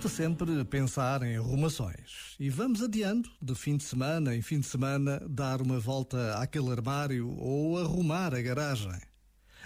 [0.00, 4.64] Custa sempre pensar em arrumações e vamos adiando de fim de semana em fim de
[4.64, 8.98] semana dar uma volta àquele armário ou arrumar a garagem.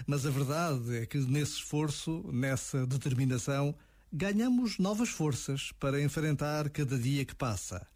[0.05, 3.73] Mas a verdade é que nesse esforço, nessa determinação,
[4.11, 7.87] ganhamos novas forças para enfrentar cada dia que passa.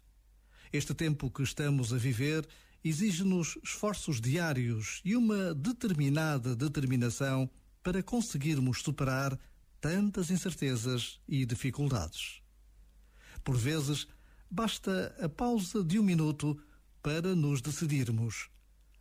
[0.72, 2.48] Este tempo que estamos a viver
[2.82, 7.50] exige-nos esforços diários e uma determinada determinação
[7.82, 9.38] para conseguirmos superar
[9.80, 12.42] tantas incertezas e dificuldades.
[13.42, 14.06] Por vezes,
[14.50, 16.60] basta a pausa de um minuto
[17.02, 18.50] para nos decidirmos.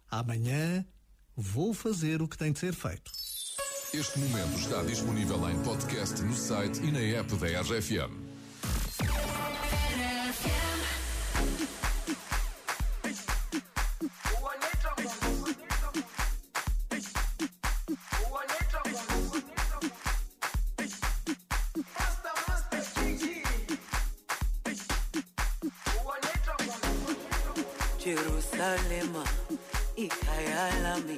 [0.09, 0.85] Amanhã
[1.35, 3.11] vou fazer o que tem de ser feito.
[3.93, 8.28] Este momento está disponível em podcast no site e na app da RFM.
[28.03, 29.23] Jerusalema
[29.95, 31.17] ikhaya lami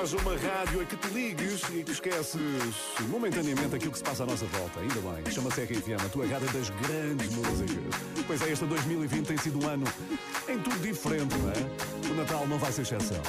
[0.00, 2.40] Haja uma rádio a que te ligues e que esqueces
[3.10, 4.80] momentaneamente aquilo que se passa à nossa volta.
[4.80, 5.30] Ainda bem.
[5.30, 8.24] Chama-se RFM, a tua rádio das grandes músicas.
[8.26, 9.84] Pois é, este 2020 tem sido um ano
[10.48, 12.10] em tudo diferente, não é?
[12.10, 13.20] O Natal não vai ser exceção.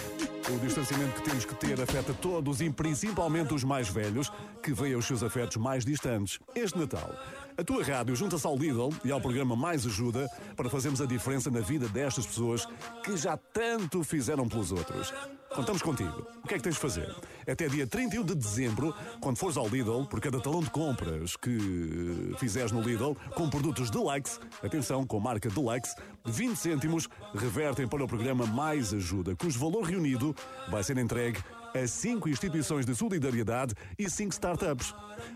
[0.49, 4.31] O distanciamento que temos que ter afeta todos e principalmente os mais velhos,
[4.63, 6.39] que veem os seus afetos mais distantes.
[6.55, 7.13] Este Natal,
[7.61, 11.51] a tua rádio junta-se ao Lidl e ao programa Mais Ajuda para fazermos a diferença
[11.51, 12.67] na vida destas pessoas
[13.03, 15.13] que já tanto fizeram pelos outros.
[15.53, 16.25] Contamos contigo.
[16.44, 17.16] O que é que tens de fazer?
[17.47, 22.34] Até dia 31 de dezembro, quando fores ao Lidl, por cada talão de compras que
[22.40, 25.93] fizeres no Lidl, com produtos Deluxe, atenção, com marca Deluxe,
[26.25, 30.35] 20 cêntimos revertem para o programa Mais Ajuda, cujo valor reunido
[30.72, 31.37] vai ser entregue
[31.73, 34.94] a cinco instituições de solidariedade e cinco startups.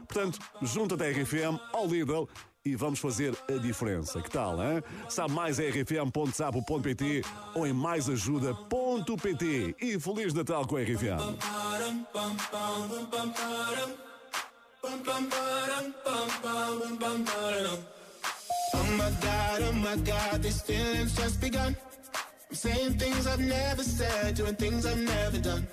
[0.08, 2.28] Portanto, junta-te à RFM, ao Lidl
[2.66, 4.22] e vamos fazer a diferença.
[4.22, 4.84] Que tal, hein?
[5.08, 7.22] Sabe mais em rfm.sapo.pt
[7.54, 9.76] ou em maisajuda.pt.
[9.80, 11.20] E Feliz Natal com a RFM.
[18.78, 21.76] Oh my god, oh my god, these feelings just begun.
[22.50, 25.66] I'm saying things I've never said, doing things I've never done.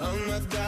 [0.00, 0.64] Oh my god.